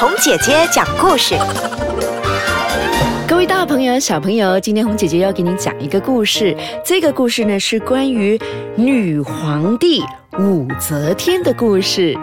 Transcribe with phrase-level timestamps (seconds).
[0.00, 1.34] 红姐姐讲故事。
[3.26, 6.56] 各位大朋友、小朋友，今天红姐姐要给你讲一个故事。
[6.84, 8.38] 这个故事呢是关于
[8.76, 10.00] 女皇帝
[10.38, 12.16] 武则天的故事。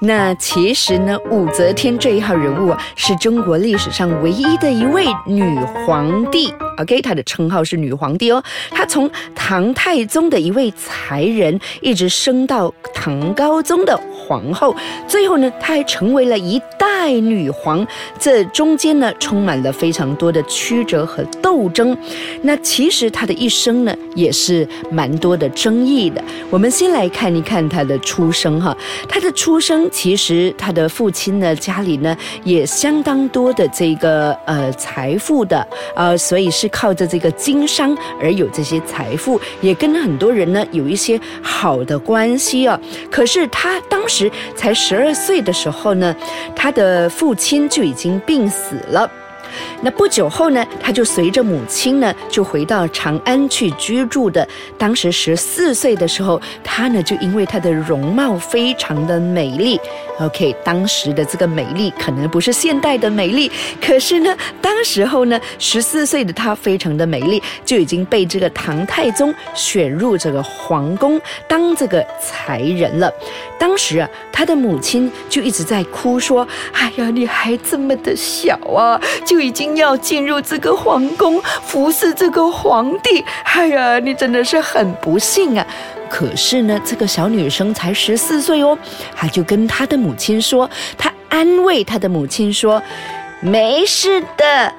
[0.00, 5.56] 那其实呢，武则天这一号人物啊，是中国历史上唯一的一位女
[5.86, 6.52] 皇帝。
[6.78, 8.42] OK，她的称号是女皇帝哦。
[8.72, 14.00] 她从唐太宗的一位才人，一直升到唐高宗的
[14.30, 14.76] 皇后，
[15.08, 17.84] 最后呢，她还成为了一代女皇。
[18.16, 21.96] 这中间呢，充满了非常多的曲折和斗争。
[22.42, 26.22] 那其实她的一生呢，也是蛮多的争议的。
[26.48, 28.76] 我们先来看一看她的出生哈，
[29.08, 36.68] 她的出生其实她的父亲呢，家里呢也相当多的这个呃财富的，呃，所以是。
[36.72, 42.80] 靠着这个经商而有这些财富，也跟很多人呢有一些好的关系啊。
[43.10, 44.19] 可是他当时
[44.56, 46.16] 才十二岁的时候呢，
[46.56, 49.10] 他的父亲就已经病死了。
[49.82, 54.46] 那不久后呢，他就随着母亲呢，就回到长安去居住的。
[54.76, 59.80] 当时十四岁的时候，他呢就因为他的容貌非常的美丽
[60.18, 73.10] ，OK，当时的这个美丽可能不是现代的美丽，可是呢，当时候呢，十四岁的他非常的美丽，就已经被这个唐太宗选入这个皇宫当这个才人了。
[73.58, 83.24] 当时啊，他的母亲就一直在哭说：“哎呀，你还这么的小啊，就已经要进入这个皇宫服侍这个皇帝。
[83.44, 85.66] 哎呀，你真的是很不幸啊！”
[86.10, 88.76] 可是呢，这个小女生才十四岁哦，
[89.14, 90.68] 她就跟她的母亲说，
[90.98, 92.82] 她安慰她的母亲说
[93.40, 94.72] ：“没事的，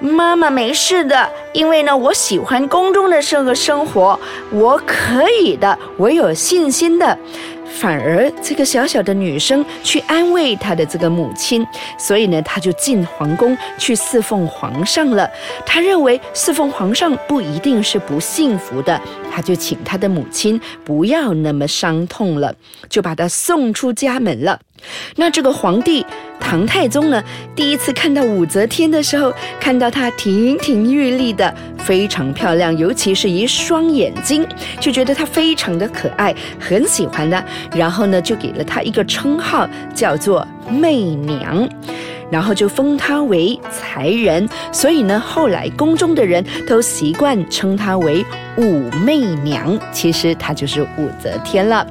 [0.00, 4.18] 妈妈没事的，因为呢，我喜欢宫中的这个生活，
[4.50, 7.18] 我可以的，我有信心的。”
[7.68, 11.66] 反而这个小小的女生去安慰她的这个母亲，
[11.98, 15.30] 所以呢，她就进皇宫去侍奉皇上了。
[15.64, 22.54] 她认为侍奉皇上不一定是不幸福的，她就请她的母亲不要那么伤痛了，
[22.88, 24.58] 就把她送出家门了。
[25.16, 26.04] 那这个皇帝。
[26.40, 27.22] 唐太宗呢，
[27.54, 29.30] 第一次看到武则天的时候，
[29.60, 34.46] 看到她亭亭玉立的，非常漂亮，尤其是一双眼睛，
[34.80, 37.44] 就觉得她非常的可爱，很喜欢的。
[37.74, 41.68] 然后呢，就给了她一个称号，叫做媚娘。
[42.30, 48.24] 然后就封她为才人，所以呢，后来宫中的人都习惯称她为
[48.58, 49.76] 武媚娘。
[49.90, 51.84] 其实她就是武则天了。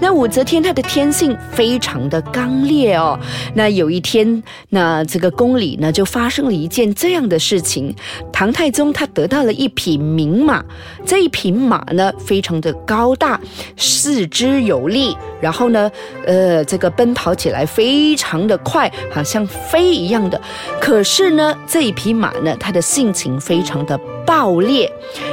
[0.00, 3.18] 那武则天她的天性非常的刚烈哦。
[3.54, 7.94] 那有一天，那这个宫里呢就发生了一件这样的事情：
[8.30, 10.62] 唐太宗他得到了一匹名马，
[11.06, 13.40] 这一匹马呢非常的高大，
[13.78, 15.90] 四肢有力，然后呢，
[16.26, 19.94] 呃，这个奔跑起来非常的快，好像飞。
[19.94, 20.40] 一样的，
[20.80, 23.96] 可是呢，这一匹马呢，它的性情非常的
[24.26, 24.90] 暴烈，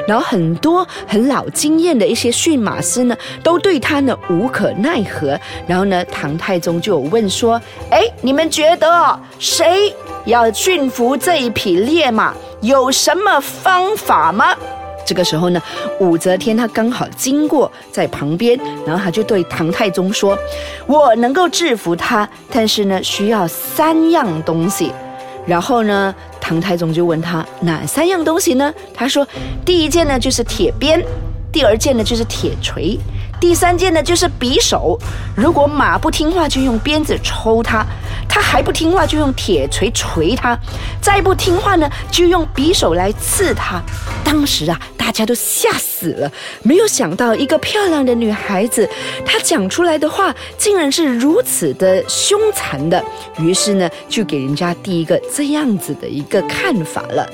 [0.08, 5.40] 然后很多很老经验的一些驯马师呢，都对他呢无可奈何。
[5.68, 7.62] 然后呢，唐太宗就有问说
[7.92, 9.94] ：“哎，你们觉得谁
[10.26, 14.56] 要驯服这一匹烈马，有什么方法吗？”
[15.04, 15.62] 这个时候呢，
[16.00, 20.38] 武则天她刚好经过在旁边，然后她就对唐太宗说
[20.86, 24.92] ：“我能够制服他，但是呢，需要三样东西。”
[25.46, 28.74] 然后呢，唐太宗就问他哪三样东西呢？
[28.94, 29.26] 他说
[29.64, 31.02] ：“第一件呢就是铁鞭，
[31.54, 33.00] 第二件呢就是铁锤，
[33.42, 34.98] 第三件呢就是匕首。
[35.36, 37.84] 如果马不听话，就用鞭子抽它；
[38.30, 40.56] 它还不听话，就用铁锤锤它；
[41.02, 43.82] 再不听话呢，就用匕首来刺它。”
[44.24, 44.80] 当时啊。
[45.02, 46.32] 大家都吓死了，
[46.62, 48.88] 没有想到一个漂亮的女孩子，
[49.26, 53.04] 她讲出来的话竟然是如此的凶残的。
[53.40, 57.28] 于是呢，就给人家第一个这样子的一个看法了。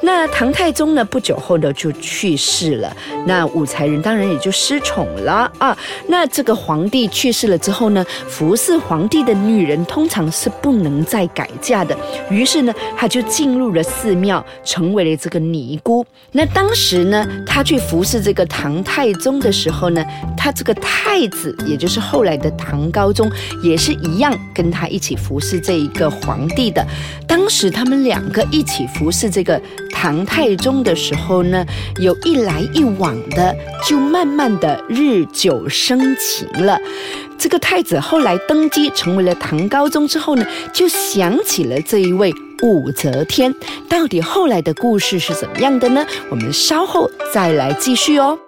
[0.00, 2.96] 那唐太宗呢，不久后呢就去世了，
[3.26, 5.76] 那武才人当然也就失宠了啊。
[6.06, 11.96] 那这个皇帝去世了之后呢，服侍皇帝的女人通常是不能再改嫁的。
[12.30, 16.04] 于是呢，她就进入了寺庙，成为了这个尼姑。
[16.32, 17.26] 那当时呢。
[17.46, 20.04] 他去服侍这个唐太宗的时候呢，
[20.36, 23.30] 他这个太子，也就是后来的唐高宗，
[23.62, 26.86] 也是一样跟他一起服侍这一个皇帝的。
[27.26, 29.60] 当时他们两个一起服侍这个
[30.00, 31.66] 唐太宗的时候呢，
[31.98, 33.52] 有一来一往的，
[33.84, 36.78] 就慢慢的日久生情了。
[37.36, 42.32] 这个太子后来登基成为了唐高宗之后呢，就想起了这一位。
[42.62, 43.52] 武则天
[43.88, 46.06] 到底后来的故事是怎么样的呢？
[46.30, 48.38] 我们稍后再来继续哦。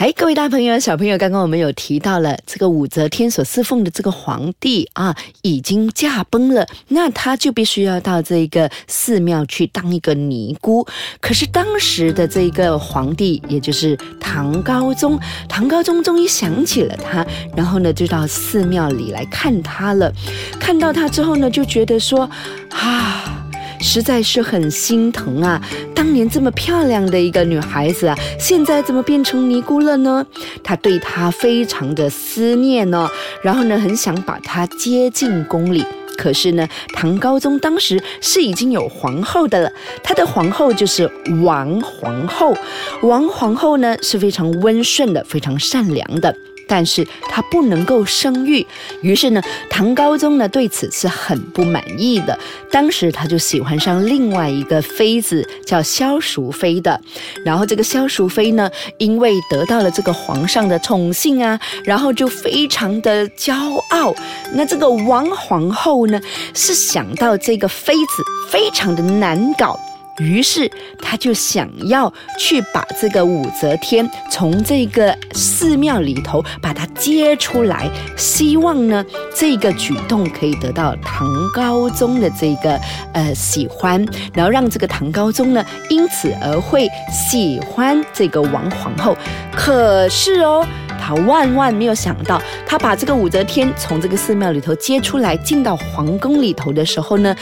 [0.00, 10.86] 哎，各位大朋友、小朋友，刚刚我们有提到了这个武则天所侍奉的这个皇帝啊，已经驾崩了，那他就必须要到这个寺庙去当一个尼姑。
[11.20, 20.10] 可是当时的这个皇帝，也就是唐高宗，唐高宗终于想起了他，然后呢，就到寺庙里来看他了。
[20.58, 22.22] 看到他之后呢，就觉得说，
[22.70, 23.49] 啊。
[23.80, 25.60] 实在是很心疼啊！
[25.94, 30.24] 当年这么漂亮的一个女孩子啊，现在怎么变成尼姑了呢？
[30.62, 33.08] 他对她非常的思念呢，
[33.42, 35.84] 然后呢，很想把她接进宫里。
[36.16, 39.72] 可是呢，唐高宗当时是已经有皇后的了，
[40.02, 41.10] 他的皇后就是
[41.42, 42.54] 王皇后。
[43.02, 46.36] 王皇后呢是非常温顺的，非常善良的。
[46.70, 48.64] 但是他不能够生育，
[49.02, 52.38] 于是呢，唐高宗呢对此是很不满意的。
[52.70, 57.00] 当时他就喜欢上另外一个妃子，叫萧淑妃的。
[57.44, 63.52] 然后这个萧淑妃呢，因为得到了这个皇上的宠幸啊，然后就非常的骄
[63.90, 64.14] 傲。
[64.54, 66.20] 那这个王皇后呢，
[66.54, 69.76] 是想到这个妃子非常的难搞。
[70.20, 70.70] 于是
[71.00, 82.78] 他就想要去把这个武则天从这个寺庙里头把她接出来，希望呢这个举动可以得到唐高宗的这个
[83.14, 89.16] 呃喜欢，然后让这个唐高宗呢因此而会喜欢这个王皇后。
[89.56, 90.66] 可是哦。
[91.00, 97.34] 他万万没有想到，他把这个武则天从这个寺庙里头接出来，进到皇宫里头的时候呢，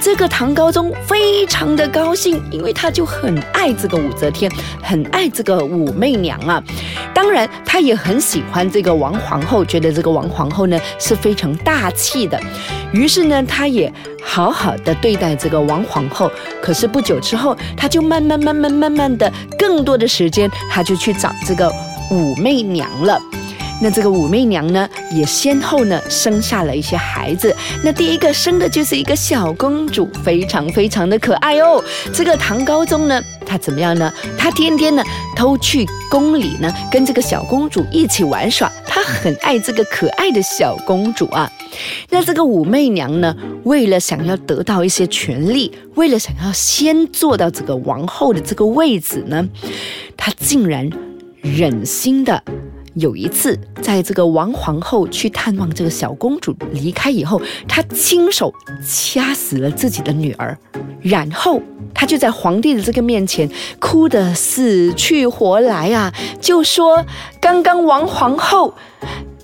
[0.00, 4.50] 这个唐高宗非常的高兴，因为他就很爱这个武则天，
[4.82, 6.62] 很爱这个武媚娘啊。
[7.14, 12.38] 当然，他也很喜欢这个王皇后，觉得这个王皇后呢是非常大气的。
[12.92, 13.92] 于是呢，他也
[14.22, 16.30] 好好的对待这个王皇后。
[16.60, 21.72] 可是不久之后，他就慢慢慢慢慢慢的，更多的时间，他就去找这个。
[22.10, 23.20] 武媚娘了，
[23.82, 27.54] 那这个武媚娘呢，也先后呢生下了一些孩子。
[27.82, 31.82] 那第一个生的就是一个小公主，非常非常的可爱哦。
[32.12, 34.12] 这个唐高宗呢，他怎么样呢？
[34.38, 35.02] 他天天呢
[35.34, 38.70] 都去宫里呢，跟这个小公主一起玩耍。
[38.86, 41.50] 他很爱这个可爱的小公主啊。
[42.08, 49.46] 那这个武媚娘呢，为了想要得到一些权利，为了想要先坐到这个王后的这个位子呢，
[50.16, 50.88] 她竟然。
[51.54, 52.42] 忍心的，
[52.94, 58.52] 有一次，在这个王皇后去探望这个小公主离开以后，她亲手
[58.84, 60.58] 掐死了自己的女儿，
[61.00, 61.62] 然后
[61.94, 63.48] 她就在皇帝的这个面前
[63.78, 67.04] 哭得死去活来啊，就说
[67.40, 68.74] 刚刚王皇后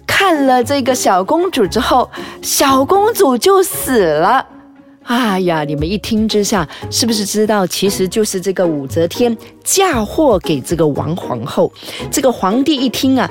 [0.07, 2.11] 看了这个小公主之后，
[2.43, 4.47] 小公主就死了。
[5.05, 11.73] 哎呀，你们一听之下，是不是知道其实就是这个武则天嫁祸给这个王皇后？
[12.11, 13.29] 这个皇帝一听啊，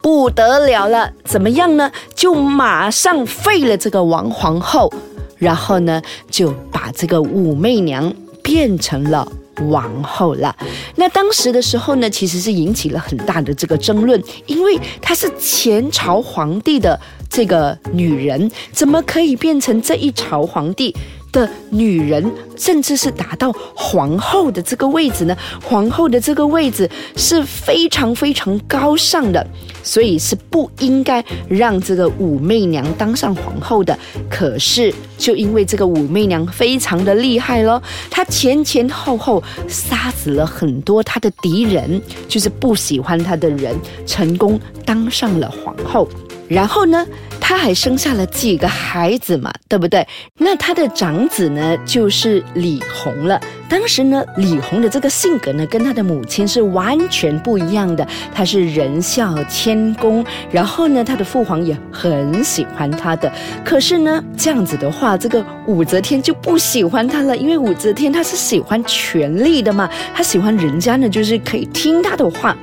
[0.00, 1.90] 不得了了，怎么样呢？
[2.14, 4.92] 就马上废了这个王皇后，
[5.38, 9.30] 然后呢，就把这个武媚娘变成了
[9.68, 10.54] 王后了。
[10.96, 16.98] 那当时的时候呢，其实是引起了很大的这个争论，因为她是前朝皇帝的。
[17.32, 20.94] 这个女人怎么可以变成这一朝皇帝
[21.32, 25.34] 的女人，甚至是达到皇后的这个位置呢？
[25.64, 26.86] 皇后的这个位置
[27.16, 29.46] 是非常非常高尚的，
[29.82, 33.98] 所以是不应该让这个武媚娘当上皇后的。
[34.28, 46.06] 可是，就因为这个武媚娘非常的厉害咯，她前前后后杀死了很多她的敌人，就是不喜欢她的人，成功当上了皇后。
[46.48, 47.06] 然后呢，
[47.44, 50.06] 他还生下了几个孩子嘛，对不对？
[50.38, 53.38] 那他的长子呢，就是李弘了。
[53.68, 58.06] 当时呢，李弘的这个性格呢，跟他的母亲是完全不一样的。
[58.32, 63.30] 他是仁孝谦恭，然后呢，他的父皇也很喜欢他的。
[63.64, 72.56] 可是呢，这样子的话，这个武则天就不喜欢他了，因为武则天她是喜欢权力的嘛，她喜欢人家呢，就是可以听她的话。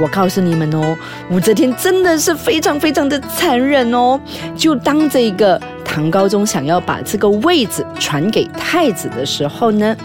[0.00, 0.96] 我告诉你们哦，
[1.30, 4.18] 武则天真的是非常非常的残忍哦。
[4.56, 9.96] 就当这个唐高宗想要把这个位子传给太子的时候呢，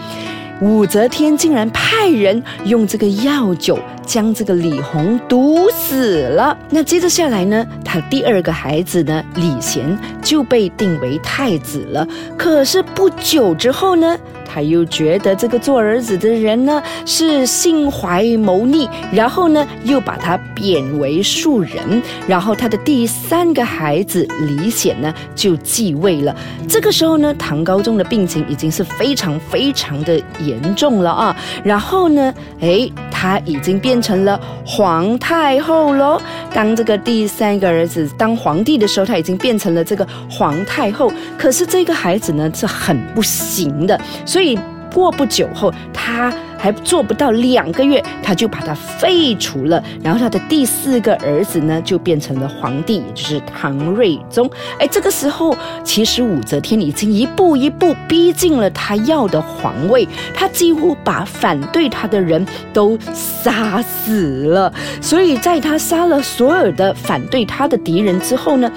[0.60, 6.56] 武则天竟然派人用这个药酒将这个李弘毒死了。
[6.70, 12.06] 那接着下来呢，他第二个孩子呢，李贤就被定为太子了。
[12.36, 14.18] 可是不久之后呢？
[14.48, 26.34] 他又觉得这个做儿子的人呢是心怀谋逆，然后呢又把他贬为庶人，然后他的第三个孩子李显呢就继位了。
[26.68, 31.36] 这个时候呢，唐高宗的病情已经是非常非常的严重了啊。
[31.62, 32.90] 然后呢，哎。
[33.20, 36.22] 他已经变成了皇太后喽。
[36.54, 41.10] 当这个第三个儿子当皇帝的时候，他已经变成了这个皇太后。
[41.36, 44.56] 可是这个孩子呢是很不行的，所以所以
[44.94, 46.32] 过不久后，他。
[46.60, 49.80] 还做不到两个月，他就把他废除了。
[50.02, 54.50] 然后他的第四个儿子呢，就变成了皇帝，也就是唐睿宗。
[54.80, 64.74] 哎，这个时候其实武则天已经一步一步逼近了他要的皇位，他几乎把反对他的人都杀死了。
[65.00, 68.68] 所以在他杀了所有的反对他的敌人之后呢，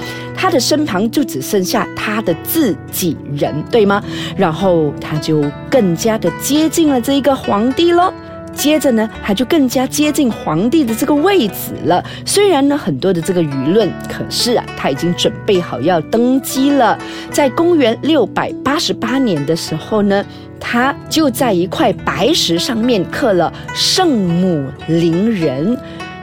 [0.41, 4.03] 他的身旁就只剩下他的自己人，对吗？
[4.35, 7.71] 然后他就更加的接近了这一个皇。
[7.73, 8.11] 帝喽，
[8.55, 12.03] 接着呢，他就更加接近皇帝的这个位置了。
[12.25, 16.97] 虽然呢，很多的这个舆论，可是啊，他已经准备好要登基了。
[17.29, 20.25] 在公元六百八十八年的时候呢，
[20.59, 25.77] 他就在一块白石上面刻了“圣母临人，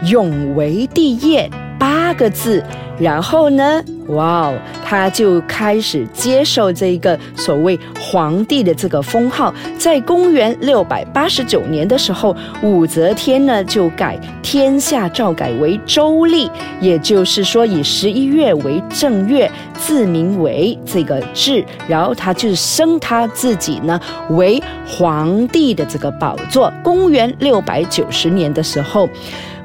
[0.06, 1.48] 永为帝业”
[1.78, 2.60] 八个字。
[2.98, 3.80] 然后呢？
[4.08, 9.52] 哇哦，他就开始接受这个所谓皇帝的这个封号。
[9.76, 16.50] 在公元六百八十九年的时候，武则天呢就改天下诏改为周历，
[16.80, 21.64] 也就是说以十一月为正月，自名为这个制。
[21.86, 24.00] 然后他就升他自己呢
[24.30, 26.72] 为皇帝的这个宝座。
[26.82, 29.08] 公元六百九十年的时候。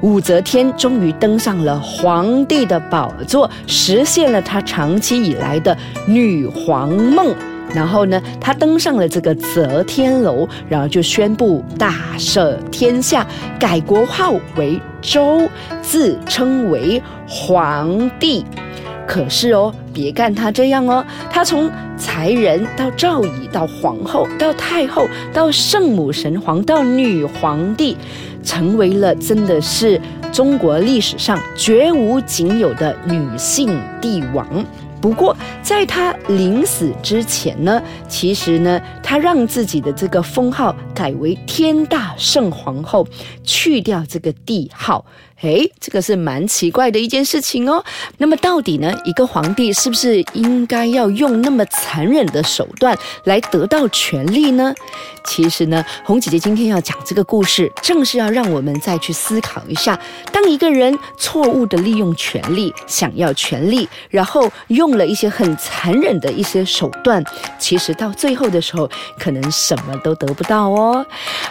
[0.00, 5.74] 武则天终于登上了皇帝的宝座，实现了她长期以来的
[6.06, 7.34] 女皇梦。
[7.72, 13.26] 然后呢，她登上了这个则天楼，然后就宣布大赦天下，
[13.58, 15.48] 改国号为周，
[15.80, 18.44] 自称为皇帝。
[19.06, 27.96] 可是哦，别看她这样哦，她从才人到赵仪，到皇后，到太后，到圣母神皇，到女皇帝。
[28.44, 30.00] 成为了真的是
[30.32, 34.64] 中国历史上绝无仅有的女性帝王。
[35.00, 43.06] 不过，在她临死之前呢，其实呢，她让自己的这个封号改为天大圣皇后，
[43.42, 45.04] 去掉这个帝号。
[45.44, 47.84] 诶，这个是蛮奇怪的一件事情哦。
[48.16, 54.74] 那么，到底呢，一个皇帝是不是应该要用那么残忍的手段来得到权力呢？
[55.22, 59.98] 其实呢，红姐姐今天要讲这个故事，正是要让我们再去思考一下：
[60.32, 67.22] 当一个人错误的利用权力，想要权力，然后用了一些很残忍的一些手段，
[67.58, 71.04] 其实到最后的时候，可能什么都得不到哦。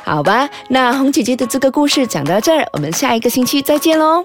[0.03, 3.82] 好吧，那红姐姐的这个故事讲到这儿，我们下一个星期再。
[3.83, 4.23] 见喽。